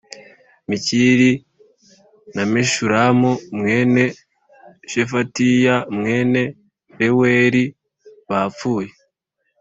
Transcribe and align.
Mikiri 0.69 1.31
na 2.35 2.43
Meshulamu 2.51 3.31
mwene 3.57 4.03
Shefatiya 4.89 5.75
mwene 5.97 6.41
Reweli 6.99 7.63
bapfuye 8.29 8.89